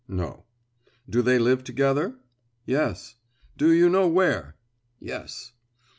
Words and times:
"No." 0.07 0.45
"Do 1.07 1.21
they 1.21 1.37
live 1.37 1.63
together?" 1.63 2.15
"Yes." 2.65 3.17
"Do 3.55 3.71
you 3.71 3.87
know 3.87 4.07
where?" 4.07 4.55
"Yes." 4.99 5.51